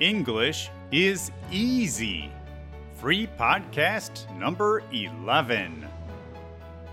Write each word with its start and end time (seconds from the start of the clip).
English 0.00 0.68
is 0.92 1.30
Easy. 1.50 2.30
Free 2.96 3.26
podcast 3.38 4.30
number 4.36 4.82
11. 4.92 5.88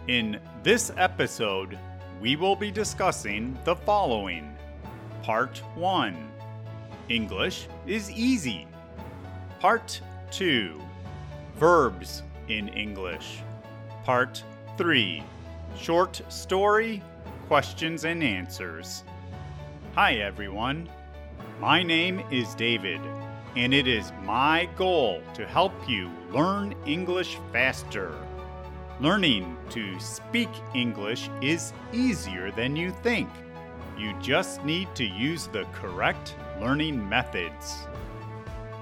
In 0.08 0.40
this 0.64 0.90
episode, 0.96 1.78
we 2.22 2.38
will 2.38 2.56
be 2.56 2.72
discussing 2.72 3.58
the 3.66 3.76
following 3.76 4.56
Part 5.22 5.58
1 5.76 6.16
English 7.10 7.68
is 7.86 8.10
Easy. 8.10 8.68
Part 9.60 10.00
2 10.32 10.82
Verbs 11.58 12.24
in 12.48 12.70
English. 12.70 13.42
Part 14.06 14.42
3 14.78 15.22
Short 15.78 16.22
Story 16.30 17.04
Questions 17.50 18.06
and 18.06 18.24
Answers. 18.24 19.04
Hi, 19.94 20.16
everyone. 20.16 20.88
My 21.64 21.82
name 21.82 22.22
is 22.30 22.54
David, 22.56 23.00
and 23.56 23.74
it 23.74 23.88
is 23.88 24.12
my 24.26 24.68
goal 24.76 25.22
to 25.34 25.48
help 25.48 25.72
you 25.88 26.12
learn 26.30 26.76
English 26.86 27.38
faster. 27.54 28.14
Learning 29.00 29.56
to 29.70 29.98
speak 29.98 30.50
English 30.76 31.30
is 31.42 31.72
easier 31.94 32.52
than 32.52 32.76
you 32.76 32.92
think. 33.02 33.30
You 33.98 34.14
just 34.20 34.66
need 34.66 34.94
to 34.96 35.06
use 35.06 35.48
the 35.48 35.64
correct 35.72 36.36
learning 36.60 37.08
methods. 37.08 37.88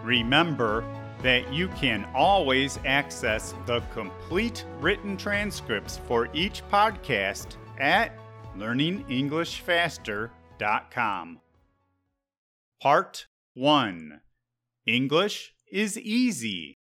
Remember 0.03 0.84
that 1.22 1.53
you 1.53 1.67
can 1.67 2.08
always 2.16 2.80
access 2.84 3.53
the 3.67 3.81
complete 3.94 4.66
written 4.80 5.17
transcripts 5.17 6.00
for 6.08 6.30
each 6.34 6.63
podcast 6.72 7.58
at 7.77 8.17
learningenglishfaster.com. 8.58 11.41
Part 12.81 13.28
1 13.53 14.22
English 14.88 15.53
is 15.72 16.00
Easy. 16.00 16.80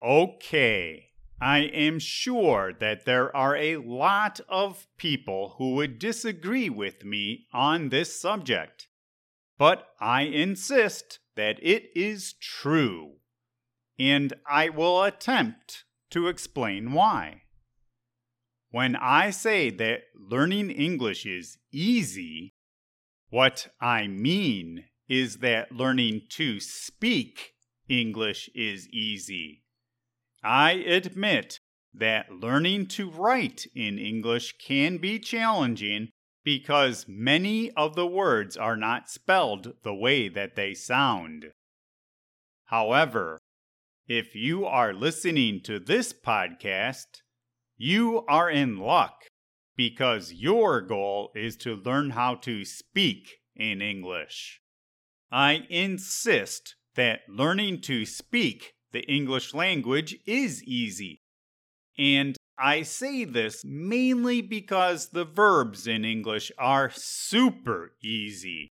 Okay, 0.00 1.06
I 1.40 1.58
am 1.58 1.98
sure 1.98 2.72
that 2.78 3.04
there 3.04 3.34
are 3.36 3.56
a 3.56 3.78
lot 3.78 4.38
of 4.48 4.86
people 4.96 5.56
who 5.58 5.74
would 5.74 5.98
disagree 5.98 6.70
with 6.70 7.04
me 7.04 7.48
on 7.52 7.88
this 7.88 8.20
subject, 8.20 8.86
but 9.58 9.88
I 9.98 10.22
insist 10.22 11.18
that 11.34 11.58
it 11.60 11.90
is 11.96 12.34
true, 12.34 13.14
and 13.98 14.32
I 14.48 14.68
will 14.68 15.02
attempt 15.02 15.82
to 16.10 16.28
explain 16.28 16.92
why. 16.92 17.42
When 18.70 18.94
I 18.94 19.30
say 19.30 19.70
that 19.70 20.02
learning 20.14 20.70
English 20.70 21.26
is 21.26 21.58
easy, 21.72 22.54
what 23.30 23.68
I 23.80 24.06
mean 24.06 24.84
is 25.08 25.38
that 25.38 25.72
learning 25.72 26.22
to 26.30 26.60
speak 26.60 27.52
English 27.88 28.50
is 28.54 28.88
easy. 28.88 29.62
I 30.42 30.72
admit 30.72 31.60
that 31.92 32.32
learning 32.32 32.86
to 32.86 33.10
write 33.10 33.66
in 33.74 33.98
English 33.98 34.54
can 34.58 34.98
be 34.98 35.18
challenging 35.18 36.08
because 36.44 37.06
many 37.08 37.70
of 37.72 37.94
the 37.94 38.06
words 38.06 38.56
are 38.56 38.76
not 38.76 39.10
spelled 39.10 39.74
the 39.82 39.94
way 39.94 40.28
that 40.28 40.56
they 40.56 40.74
sound. 40.74 41.46
However, 42.66 43.38
if 44.06 44.34
you 44.34 44.64
are 44.64 44.94
listening 44.94 45.60
to 45.64 45.78
this 45.78 46.12
podcast, 46.12 47.22
you 47.76 48.24
are 48.28 48.50
in 48.50 48.78
luck 48.78 49.29
because 49.76 50.32
your 50.32 50.80
goal 50.80 51.30
is 51.34 51.56
to 51.56 51.76
learn 51.76 52.10
how 52.10 52.34
to 52.36 52.64
speak 52.64 53.38
in 53.56 53.80
English. 53.80 54.60
I 55.30 55.66
insist 55.68 56.74
that 56.94 57.20
learning 57.28 57.82
to 57.82 58.04
speak 58.04 58.74
the 58.92 59.02
English 59.02 59.54
language 59.54 60.16
is 60.26 60.62
easy. 60.64 61.22
And 61.98 62.36
I 62.58 62.82
say 62.82 63.24
this 63.24 63.64
mainly 63.64 64.42
because 64.42 65.10
the 65.10 65.24
verbs 65.24 65.86
in 65.86 66.04
English 66.04 66.50
are 66.58 66.90
super 66.90 67.92
easy 68.02 68.68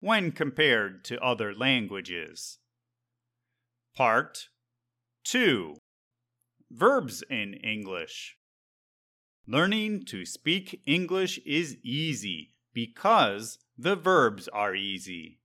when 0.00 0.32
compared 0.32 1.04
to 1.04 1.22
other 1.22 1.54
languages. 1.54 2.58
Part 3.94 4.48
2 5.24 5.76
Verbs 6.70 7.22
in 7.28 7.54
English 7.54 8.36
Learning 9.46 10.04
to 10.04 10.24
speak 10.24 10.80
English 10.86 11.38
is 11.44 11.76
easy 11.82 12.54
because 12.72 13.58
the 13.76 13.96
verbs 13.96 14.48
are 14.48 14.74
easy. 14.74 15.40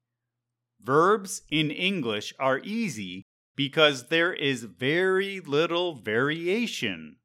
Verbs 0.82 1.42
in 1.50 1.72
English 1.72 2.34
are 2.40 2.60
easy 2.60 3.24
because 3.56 4.10
there 4.10 4.34
is 4.34 4.64
very 4.64 5.40
little 5.40 5.96
variation. 5.96 7.18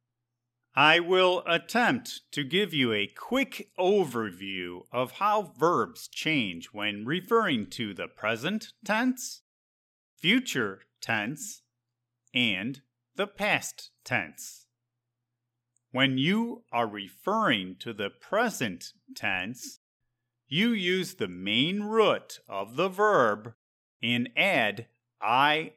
I 0.74 1.00
will 1.00 1.42
attempt 1.46 2.22
to 2.32 2.44
give 2.44 2.72
you 2.72 2.92
a 2.92 3.08
quick 3.08 3.70
overview 3.78 4.82
of 4.92 5.12
how 5.12 5.52
verbs 5.58 6.08
change 6.08 6.66
when 6.66 7.04
referring 7.04 7.66
to 7.70 7.92
the 7.92 8.06
present 8.06 8.72
tense, 8.84 9.42
future 10.16 10.82
tense, 11.00 11.62
and 12.32 12.82
the 13.16 13.26
past 13.26 13.90
tense. 14.04 14.66
When 15.92 16.18
you 16.18 16.62
are 16.70 16.86
referring 16.86 17.76
to 17.80 17.92
the 17.92 18.10
present 18.10 18.92
tense, 19.16 19.80
you 20.46 20.70
use 20.70 21.14
the 21.14 21.26
main 21.26 21.82
root 21.82 22.38
of 22.48 22.76
the 22.76 22.88
verb 22.88 23.54
and 24.00 24.30
add 24.36 24.86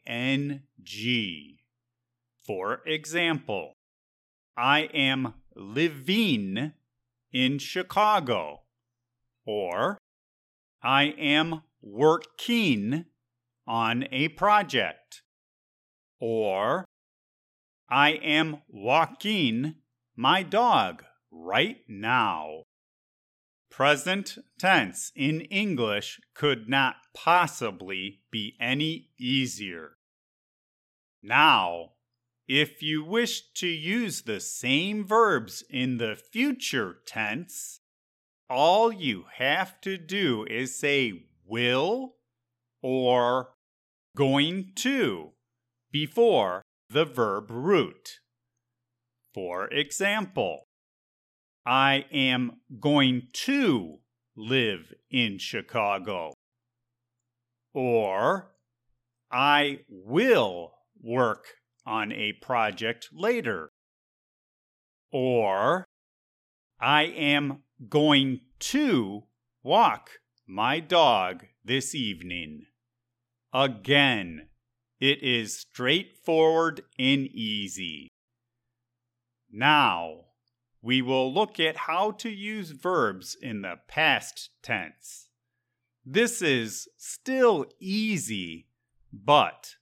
ing. 0.08 0.62
For 2.46 2.82
example, 2.86 3.74
I 4.56 4.82
am 4.94 5.34
living 5.56 6.74
in 7.32 7.58
Chicago, 7.58 8.62
or 9.46 9.98
I 10.84 11.06
am 11.18 11.64
working 11.82 13.06
on 13.66 14.08
a 14.12 14.28
project, 14.30 15.24
or 16.20 16.86
I 17.90 18.12
am 18.12 18.62
walking 18.68 19.76
my 20.16 20.44
dog 20.44 21.04
right 21.32 21.78
now. 21.88 22.64
Present 23.70 24.38
tense 24.60 25.12
in 25.16 25.42
English 25.42 26.20
could 26.36 26.70
not 26.70 26.96
possibly 27.16 28.22
be 28.32 28.56
any 28.60 29.10
easier. 29.20 29.98
Now, 31.24 31.94
if 32.48 32.84
you 32.84 33.04
wish 33.04 33.52
to 33.54 33.68
use 33.68 34.22
the 34.22 34.40
same 34.40 35.06
verbs 35.06 35.64
in 35.70 35.98
the 35.98 36.16
future 36.16 36.98
tense, 37.08 37.80
all 38.50 38.92
you 38.92 39.26
have 39.38 39.80
to 39.82 39.98
do 39.98 40.46
is 40.50 40.78
say 40.78 41.28
will 41.46 42.16
or 42.82 43.54
going 44.16 44.72
to 44.76 45.32
before 45.92 46.62
the 46.90 47.06
verb 47.06 47.50
root. 47.50 48.20
For 49.34 49.68
example, 49.68 50.68
I 51.66 52.06
am 52.12 52.62
going 52.80 53.30
to 53.34 54.00
live 54.36 54.94
in 55.10 55.40
Chicago. 55.40 56.34
Or 57.74 58.54
I 59.32 59.80
will 59.90 60.74
work 61.02 61.46
on 61.86 62.12
a 62.12 62.34
project 62.34 63.10
later. 63.12 63.70
Or 65.12 65.86
I 66.80 67.04
am 67.04 67.64
going 67.90 68.42
to 68.60 69.24
walk 69.64 70.10
my 70.48 70.80
dog 70.80 71.46
this 71.64 71.96
evening. 71.96 72.66
Again, 73.54 74.50
it 75.00 75.24
is 75.24 75.60
straightforward 75.60 76.82
and 77.00 77.28
easy. 77.28 78.13
Now, 79.56 80.26
we 80.82 81.04
will 81.04 81.32
look 81.32 81.60
at 81.60 81.78
how 81.78 82.10
to 82.12 82.30
use 82.30 82.72
verbs 82.72 83.38
in 83.40 83.62
the 83.62 83.76
past 83.88 84.50
tense. 84.64 85.30
This 86.04 86.42
is 86.42 86.90
still 86.98 87.68
easy, 87.80 88.66
but 89.14 89.76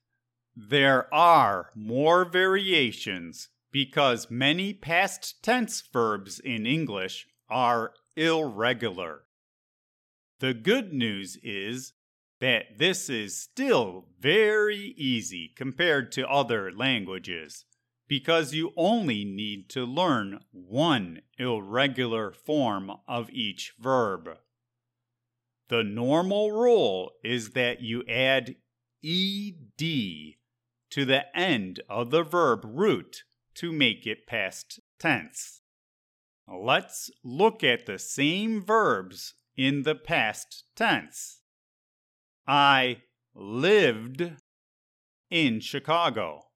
there 0.53 1.11
are 1.13 1.71
more 1.73 2.25
variations 2.25 3.47
because 3.71 4.29
many 4.29 4.73
past 4.73 5.41
tense 5.41 5.81
verbs 5.81 6.41
in 6.41 6.65
English 6.65 7.27
are 7.49 7.93
irregular. 8.17 9.23
The 10.39 10.53
good 10.53 10.91
news 10.91 11.37
is 11.41 11.93
that 12.41 12.77
this 12.77 13.09
is 13.09 13.37
still 13.37 14.07
very 14.19 14.93
easy 14.97 15.53
compared 15.55 16.11
to 16.11 16.27
other 16.27 16.73
languages 16.73 17.63
because 18.11 18.53
you 18.53 18.73
only 18.75 19.23
need 19.23 19.69
to 19.69 19.85
learn 19.85 20.37
one 20.51 21.21
irregular 21.37 22.29
form 22.29 22.91
of 23.07 23.29
each 23.29 23.71
verb. 23.79 24.27
the 25.69 25.81
normal 25.81 26.51
rule 26.51 27.13
is 27.23 27.51
that 27.51 27.79
you 27.79 28.03
add 28.09 28.53
ed 29.01 29.69
to 29.77 31.05
the 31.05 31.23
end 31.33 31.79
of 31.87 32.11
the 32.11 32.21
verb 32.21 32.65
root 32.65 33.23
to 33.55 33.71
make 33.71 34.05
it 34.05 34.27
past 34.27 34.81
tense. 34.99 35.61
Let's 36.45 37.09
look 37.23 37.63
at 37.63 37.85
the 37.85 37.97
same 37.97 38.61
verbs 38.61 39.35
in 39.55 39.83
the 39.83 39.95
past 39.95 40.65
tense. 40.75 41.39
I 42.45 43.03
lived 43.33 44.33
in 45.29 45.61
Chicago. 45.61 46.50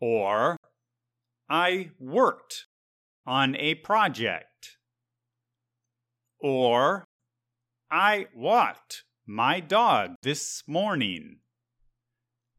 Or 0.00 0.56
I 1.48 1.90
worked 1.98 2.66
on 3.26 3.54
a 3.56 3.74
project. 3.76 4.78
Or 6.38 7.04
I 7.90 8.28
walked 8.34 9.04
my 9.26 9.60
dog 9.60 10.14
this 10.22 10.62
morning. 10.66 11.40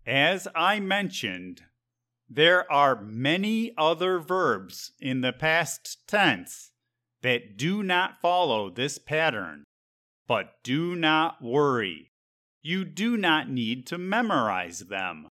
As 0.05 0.47
I 0.55 0.79
mentioned, 0.79 1.63
there 2.29 2.71
are 2.71 3.01
many 3.01 3.73
other 3.77 4.19
verbs 4.19 4.91
in 4.99 5.21
the 5.21 5.33
past 5.33 5.99
tense 6.07 6.71
that 7.21 7.57
do 7.57 7.83
not 7.83 8.21
follow 8.21 8.69
this 8.69 8.97
pattern. 8.97 9.63
But 10.27 10.63
do 10.63 10.95
not 10.95 11.41
worry. 11.41 12.11
You 12.61 12.85
do 12.85 13.17
not 13.17 13.49
need 13.49 13.85
to 13.87 13.97
memorize 13.97 14.79
them. 14.79 15.27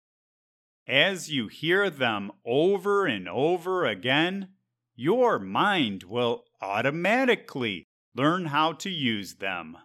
As 0.88 1.30
you 1.30 1.48
hear 1.48 1.90
them 1.90 2.30
over 2.44 3.06
and 3.06 3.28
over 3.28 3.84
again, 3.84 4.50
your 4.94 5.38
mind 5.40 6.04
will 6.04 6.44
automatically 6.60 7.86
learn 8.14 8.46
how 8.46 8.72
to 8.72 8.90
use 8.90 9.34
them. 9.34 9.76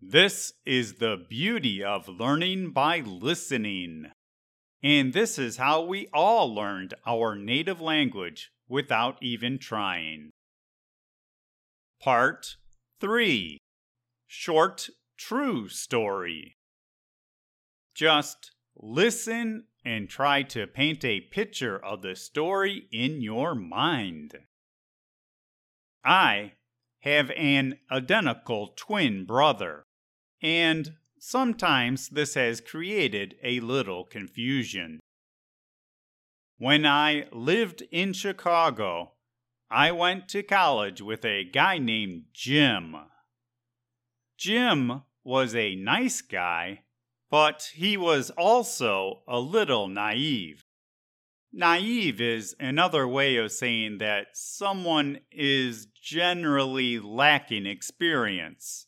This 0.00 0.54
is 0.64 0.94
the 0.94 1.24
beauty 1.28 1.84
of 1.84 2.08
learning 2.08 2.72
by 2.72 3.00
listening. 3.00 4.06
And 4.82 5.12
this 5.12 5.38
is 5.38 5.58
how 5.58 5.82
we 5.82 6.08
all 6.12 6.54
learned 6.54 6.94
our 7.06 7.36
native 7.36 7.80
language 7.80 8.50
without 8.68 9.18
even 9.22 9.58
trying. 9.58 10.30
Part 12.00 12.56
3 13.00 13.58
Short 14.26 14.88
True 15.18 15.68
Story 15.68 16.56
Just 17.94 18.50
listen 18.76 19.64
and 19.84 20.08
try 20.08 20.42
to 20.42 20.66
paint 20.66 21.04
a 21.04 21.20
picture 21.20 21.78
of 21.78 22.02
the 22.02 22.16
story 22.16 22.88
in 22.90 23.20
your 23.20 23.54
mind. 23.54 24.38
I 26.04 26.52
have 27.00 27.30
an 27.32 27.78
identical 27.90 28.72
twin 28.76 29.26
brother, 29.26 29.84
and 30.40 30.94
sometimes 31.18 32.08
this 32.08 32.34
has 32.34 32.60
created 32.60 33.34
a 33.42 33.60
little 33.60 34.04
confusion. 34.04 35.00
When 36.56 36.86
I 36.86 37.26
lived 37.30 37.82
in 37.90 38.12
Chicago, 38.12 39.12
I 39.70 39.90
went 39.92 40.28
to 40.30 40.42
college 40.42 41.02
with 41.02 41.24
a 41.24 41.44
guy 41.44 41.78
named 41.78 42.26
Jim. 42.32 42.96
Jim 44.38 45.02
was 45.24 45.54
a 45.54 45.74
nice 45.74 46.22
guy 46.22 46.83
but 47.34 47.72
he 47.74 47.96
was 47.96 48.30
also 48.38 49.24
a 49.26 49.40
little 49.40 49.88
naive. 49.88 50.64
Naive 51.52 52.20
is 52.20 52.54
another 52.60 53.08
way 53.08 53.34
of 53.34 53.50
saying 53.50 53.98
that 53.98 54.28
someone 54.34 55.18
is 55.32 55.88
generally 56.00 57.00
lacking 57.00 57.66
experience. 57.66 58.86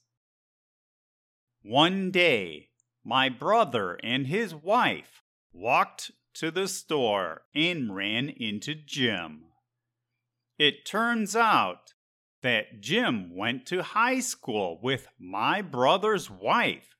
One 1.65 2.13
day, 2.13 2.69
my 3.05 3.29
brother 3.29 3.99
and 4.05 4.29
his 4.29 4.55
wife 4.55 5.25
walked 5.53 6.13
to 6.35 6.53
the 6.53 6.69
store 6.69 7.43
and 7.53 7.97
ran 7.97 8.29
into 8.29 8.77
Jim. 8.77 9.47
It 10.57 10.87
turns 10.87 11.35
out 11.35 11.95
that 12.45 12.81
Jim 12.81 13.35
went 13.35 13.67
to 13.67 13.83
high 13.83 14.21
school 14.21 14.79
with 14.81 15.09
my 15.19 15.63
brother's 15.63 16.31
wife 16.31 16.96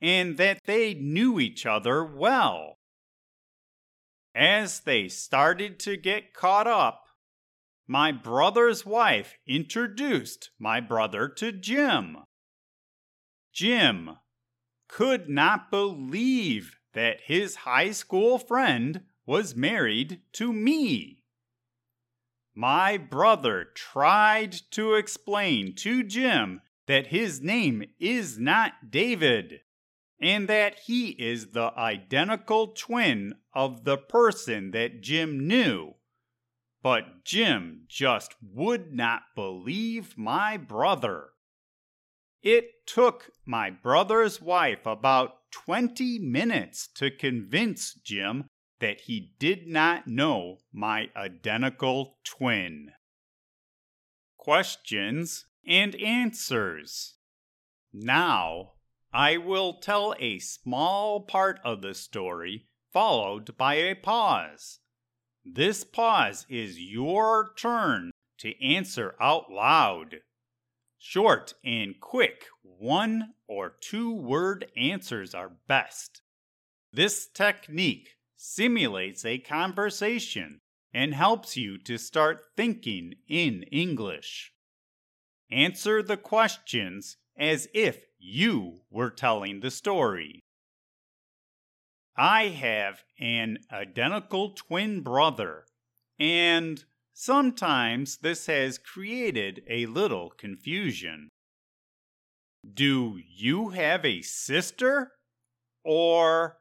and 0.00 0.36
that 0.36 0.60
they 0.64 0.94
knew 0.94 1.40
each 1.40 1.66
other 1.66 2.04
well. 2.04 2.78
As 4.34 4.80
they 4.80 5.08
started 5.08 5.78
to 5.80 5.96
get 5.96 6.32
caught 6.34 6.66
up, 6.66 7.06
my 7.86 8.12
brother's 8.12 8.84
wife 8.84 9.38
introduced 9.46 10.50
my 10.58 10.80
brother 10.80 11.28
to 11.28 11.50
Jim. 11.50 12.18
Jim 13.52 14.10
could 14.88 15.28
not 15.28 15.70
believe 15.70 16.76
that 16.92 17.22
his 17.22 17.56
high 17.56 17.90
school 17.90 18.38
friend 18.38 19.02
was 19.26 19.56
married 19.56 20.20
to 20.32 20.52
me. 20.52 21.24
My 22.54 22.96
brother 22.96 23.68
tried 23.74 24.52
to 24.72 24.94
explain 24.94 25.74
to 25.76 26.02
Jim 26.02 26.60
that 26.86 27.08
his 27.08 27.40
name 27.40 27.84
is 27.98 28.38
not 28.38 28.90
David 28.90 29.60
and 30.20 30.48
that 30.48 30.80
he 30.86 31.10
is 31.10 31.48
the 31.48 31.72
identical 31.76 32.68
twin 32.68 33.34
of 33.54 33.84
the 33.84 33.96
person 33.96 34.72
that 34.72 35.00
Jim 35.00 35.46
knew. 35.46 35.94
But 36.82 37.24
Jim 37.24 37.82
just 37.88 38.34
would 38.42 38.92
not 38.92 39.22
believe 39.34 40.16
my 40.16 40.56
brother. 40.56 41.30
It 42.42 42.86
took 42.86 43.30
my 43.44 43.70
brother's 43.70 44.40
wife 44.40 44.86
about 44.86 45.50
20 45.50 46.18
minutes 46.20 46.88
to 46.94 47.10
convince 47.10 47.94
Jim 47.94 48.46
that 48.80 49.02
he 49.02 49.32
did 49.38 49.66
not 49.66 50.06
know 50.06 50.58
my 50.72 51.10
identical 51.16 52.18
twin. 52.24 52.92
Questions 54.36 55.46
and 55.66 55.96
answers. 55.96 57.16
Now 57.92 58.74
I 59.12 59.38
will 59.38 59.74
tell 59.74 60.14
a 60.18 60.38
small 60.38 61.20
part 61.20 61.60
of 61.64 61.80
the 61.80 61.94
story, 61.94 62.66
followed 62.92 63.56
by 63.56 63.74
a 63.74 63.94
pause. 63.94 64.80
This 65.44 65.82
pause 65.82 66.44
is 66.48 66.78
your 66.78 67.52
turn 67.56 68.10
to 68.38 68.62
answer 68.62 69.14
out 69.20 69.50
loud. 69.50 70.20
Short 70.98 71.54
and 71.64 71.98
quick 72.00 72.46
one 72.62 73.34
or 73.46 73.74
two 73.80 74.12
word 74.12 74.70
answers 74.76 75.34
are 75.34 75.52
best. 75.66 76.22
This 76.92 77.26
technique 77.26 78.16
simulates 78.36 79.24
a 79.24 79.38
conversation 79.38 80.60
and 80.92 81.14
helps 81.14 81.56
you 81.56 81.78
to 81.78 81.98
start 81.98 82.44
thinking 82.56 83.14
in 83.28 83.62
English. 83.64 84.52
Answer 85.50 86.02
the 86.02 86.16
questions 86.16 87.16
as 87.38 87.68
if 87.72 88.07
you 88.18 88.80
were 88.90 89.10
telling 89.10 89.60
the 89.60 89.70
story. 89.70 90.40
I 92.16 92.48
have 92.48 93.04
an 93.20 93.58
identical 93.70 94.50
twin 94.50 95.02
brother, 95.02 95.66
and 96.18 96.84
sometimes 97.12 98.18
this 98.18 98.46
has 98.46 98.76
created 98.76 99.62
a 99.68 99.86
little 99.86 100.30
confusion. 100.30 101.28
Do 102.74 103.20
you 103.24 103.68
have 103.70 104.04
a 104.04 104.22
sister 104.22 105.12
or 105.84 106.58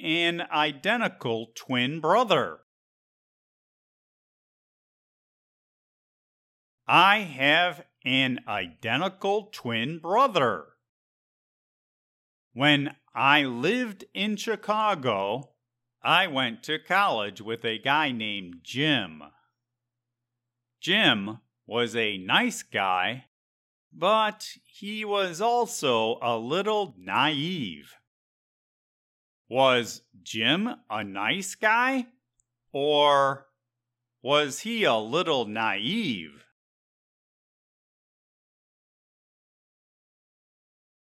an 0.00 0.42
identical 0.52 1.48
twin 1.56 2.00
brother? 2.00 2.60
I 6.86 7.18
have 7.18 7.84
an 8.04 8.40
identical 8.48 9.50
twin 9.52 9.98
brother. 9.98 10.66
When 12.60 12.94
I 13.14 13.44
lived 13.44 14.04
in 14.12 14.36
Chicago, 14.36 15.52
I 16.02 16.26
went 16.26 16.62
to 16.64 16.78
college 16.78 17.40
with 17.40 17.64
a 17.64 17.78
guy 17.78 18.12
named 18.12 18.56
Jim. 18.62 19.22
Jim 20.78 21.38
was 21.66 21.96
a 21.96 22.18
nice 22.18 22.62
guy, 22.62 23.24
but 23.90 24.46
he 24.62 25.06
was 25.06 25.40
also 25.40 26.18
a 26.20 26.36
little 26.36 26.94
naive. 26.98 27.94
Was 29.48 30.02
Jim 30.22 30.68
a 30.90 31.02
nice 31.02 31.54
guy? 31.54 32.08
Or 32.74 33.46
was 34.20 34.60
he 34.60 34.84
a 34.84 34.96
little 34.96 35.46
naive? 35.46 36.44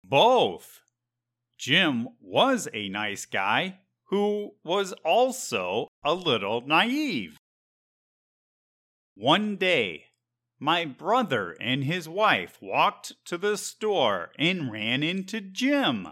Both. 0.05 0.82
Jim 1.63 2.09
was 2.19 2.67
a 2.73 2.89
nice 2.89 3.25
guy 3.25 3.79
who 4.07 4.51
was 4.65 4.91
also 5.05 5.87
a 6.03 6.13
little 6.13 6.59
naive. 6.59 7.37
One 9.15 9.55
day, 9.55 10.07
my 10.59 10.83
brother 10.83 11.55
and 11.61 11.85
his 11.85 12.09
wife 12.09 12.57
walked 12.61 13.13
to 13.27 13.37
the 13.37 13.55
store 13.55 14.31
and 14.37 14.73
ran 14.73 15.03
into 15.03 15.39
Jim. 15.39 16.09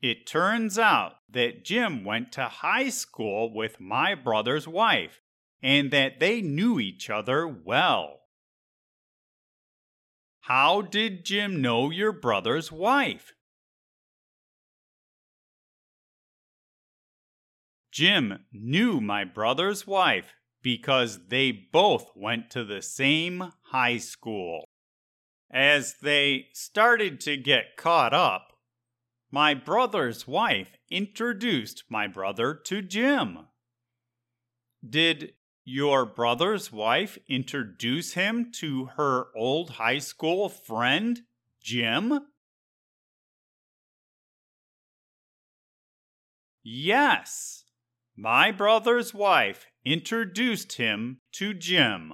It 0.00 0.28
turns 0.28 0.78
out 0.78 1.14
that 1.28 1.64
Jim 1.64 2.04
went 2.04 2.30
to 2.34 2.44
high 2.44 2.90
school 2.90 3.52
with 3.52 3.80
my 3.80 4.14
brother's 4.14 4.68
wife 4.68 5.22
and 5.60 5.90
that 5.90 6.20
they 6.20 6.40
knew 6.40 6.78
each 6.78 7.10
other 7.10 7.48
well. 7.48 8.20
How 10.42 10.82
did 10.82 11.24
Jim 11.24 11.60
know 11.60 11.90
your 11.90 12.12
brother's 12.12 12.70
wife? 12.70 13.32
Jim 17.90 18.44
knew 18.52 19.00
my 19.00 19.24
brother's 19.24 19.86
wife 19.86 20.34
because 20.62 21.28
they 21.28 21.50
both 21.50 22.10
went 22.14 22.50
to 22.50 22.64
the 22.64 22.82
same 22.82 23.52
high 23.62 23.98
school. 23.98 24.64
As 25.50 25.96
they 26.02 26.46
started 26.52 27.20
to 27.22 27.36
get 27.36 27.76
caught 27.76 28.12
up, 28.12 28.52
my 29.30 29.54
brother's 29.54 30.26
wife 30.26 30.76
introduced 30.90 31.84
my 31.88 32.06
brother 32.06 32.54
to 32.54 32.82
Jim. 32.82 33.38
Did 34.88 35.34
your 35.64 36.06
brother's 36.06 36.72
wife 36.72 37.18
introduce 37.28 38.14
him 38.14 38.50
to 38.52 38.86
her 38.96 39.26
old 39.36 39.70
high 39.70 39.98
school 39.98 40.48
friend, 40.48 41.20
Jim? 41.60 42.20
Yes, 46.62 47.64
my 48.20 48.50
brother's 48.50 49.14
wife 49.14 49.66
introduced 49.84 50.72
him 50.72 51.20
to 51.30 51.54
Jim. 51.54 52.12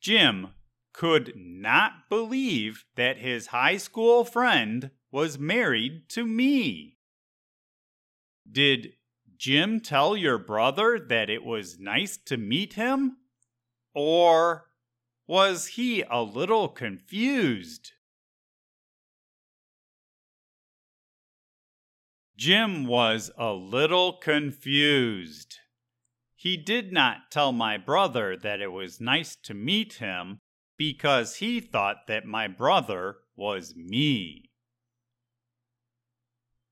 Jim 0.00 0.48
could 0.94 1.34
not 1.36 2.08
believe 2.08 2.86
that 2.96 3.18
his 3.18 3.48
high 3.48 3.76
school 3.76 4.24
friend 4.24 4.90
was 5.10 5.38
married 5.38 6.08
to 6.08 6.24
me. 6.24 6.96
Did 8.50 8.94
Jim 9.36 9.78
tell 9.78 10.16
your 10.16 10.38
brother 10.38 10.98
that 10.98 11.28
it 11.28 11.44
was 11.44 11.78
nice 11.78 12.16
to 12.16 12.38
meet 12.38 12.72
him? 12.72 13.18
Or 13.94 14.68
was 15.26 15.66
he 15.66 16.02
a 16.10 16.22
little 16.22 16.70
confused? 16.70 17.92
Jim 22.36 22.86
was 22.86 23.30
a 23.36 23.52
little 23.52 24.14
confused. 24.14 25.58
He 26.34 26.56
did 26.56 26.92
not 26.92 27.30
tell 27.30 27.52
my 27.52 27.78
brother 27.78 28.36
that 28.36 28.60
it 28.60 28.72
was 28.72 29.00
nice 29.00 29.36
to 29.44 29.54
meet 29.54 29.94
him 29.94 30.40
because 30.76 31.36
he 31.36 31.60
thought 31.60 32.06
that 32.08 32.24
my 32.24 32.48
brother 32.48 33.18
was 33.36 33.76
me. 33.76 34.50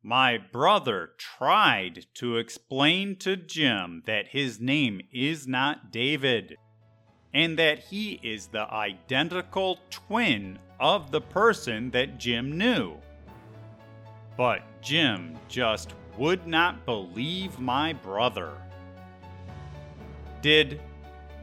My 0.02 0.38
brother 0.38 1.10
tried 1.18 2.06
to 2.14 2.38
explain 2.38 3.16
to 3.16 3.36
Jim 3.36 4.02
that 4.06 4.28
his 4.28 4.58
name 4.58 5.02
is 5.12 5.46
not 5.46 5.92
David, 5.92 6.56
and 7.34 7.58
that 7.58 7.80
he 7.80 8.18
is 8.22 8.46
the 8.46 8.68
identical 8.72 9.78
twin 9.90 10.58
of 10.80 11.10
the 11.10 11.20
person 11.20 11.90
that 11.90 12.18
Jim 12.18 12.56
knew. 12.56 12.96
But 14.40 14.62
Jim 14.80 15.38
just 15.48 15.92
would 16.16 16.46
not 16.46 16.86
believe 16.86 17.60
my 17.60 17.92
brother. 17.92 18.54
Did 20.40 20.80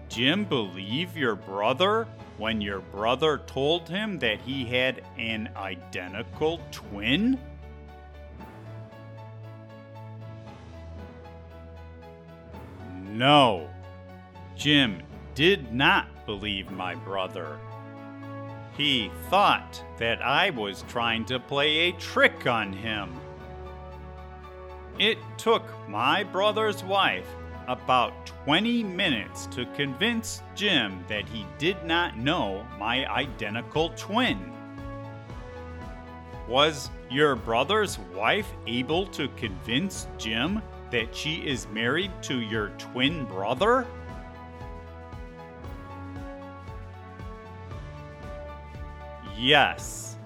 Jim 0.09 0.45
believe 0.45 1.15
your 1.15 1.35
brother 1.35 2.07
when 2.39 2.59
your 2.59 2.79
brother 2.79 3.43
told 3.45 3.87
him 3.87 4.17
that 4.17 4.41
he 4.41 4.65
had 4.65 5.03
an 5.19 5.47
identical 5.55 6.59
twin? 6.71 7.39
No, 13.11 13.69
Jim 14.55 15.03
did 15.35 15.71
not 15.71 16.25
believe 16.25 16.71
my 16.71 16.95
brother. 16.95 17.59
He 18.77 19.11
thought 19.31 19.83
that 19.97 20.21
I 20.21 20.51
was 20.51 20.85
trying 20.87 21.25
to 21.25 21.39
play 21.39 21.77
a 21.77 21.91
trick 21.93 22.45
on 22.45 22.71
him. 22.71 23.19
It 24.99 25.17
took 25.37 25.63
my 25.89 26.23
brother's 26.23 26.83
wife 26.83 27.27
about 27.67 28.27
20 28.45 28.83
minutes 28.83 29.47
to 29.47 29.65
convince 29.75 30.43
Jim 30.55 31.03
that 31.07 31.27
he 31.27 31.45
did 31.57 31.83
not 31.85 32.17
know 32.17 32.65
my 32.79 33.11
identical 33.11 33.89
twin. 33.97 34.53
Was 36.47 36.91
your 37.09 37.35
brother's 37.35 37.97
wife 38.15 38.47
able 38.67 39.07
to 39.07 39.27
convince 39.29 40.07
Jim 40.19 40.61
that 40.91 41.15
she 41.15 41.37
is 41.47 41.67
married 41.73 42.11
to 42.21 42.39
your 42.41 42.69
twin 42.77 43.25
brother? 43.25 43.87
Yes, 49.37 50.17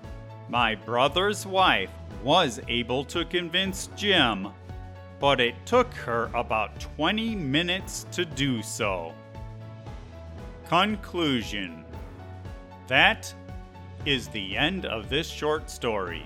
my 0.49 0.75
brother's 0.75 1.45
wife 1.45 1.91
was 2.23 2.59
able 2.67 3.03
to 3.05 3.25
convince 3.25 3.89
Jim 3.95 4.49
but 5.21 5.39
it 5.39 5.53
took 5.67 5.93
her 5.93 6.31
about 6.33 6.77
20 6.97 7.35
minutes 7.35 8.07
to 8.11 8.25
do 8.25 8.63
so. 8.63 9.13
Conclusion 10.67 11.85
That 12.87 13.31
is 14.03 14.29
the 14.29 14.57
end 14.57 14.87
of 14.87 15.09
this 15.09 15.27
short 15.27 15.69
story. 15.69 16.25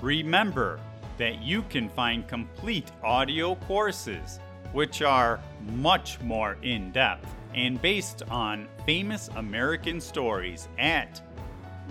Remember 0.00 0.80
that 1.18 1.40
you 1.40 1.62
can 1.62 1.88
find 1.88 2.26
complete 2.26 2.90
audio 3.04 3.54
courses, 3.54 4.40
which 4.72 5.02
are 5.02 5.40
much 5.76 6.20
more 6.20 6.56
in 6.62 6.90
depth 6.90 7.28
and 7.54 7.80
based 7.80 8.22
on 8.28 8.66
famous 8.84 9.28
American 9.36 10.00
stories 10.00 10.68
at 10.78 11.22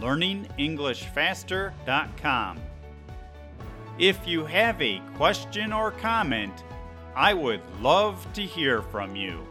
learningenglishfaster.com. 0.01 2.59
If 3.97 4.27
you 4.27 4.45
have 4.45 4.79
a 4.81 5.01
question 5.15 5.71
or 5.73 5.91
comment, 5.91 6.63
I 7.15 7.33
would 7.33 7.61
love 7.81 8.27
to 8.33 8.41
hear 8.41 8.81
from 8.81 9.15
you. 9.15 9.45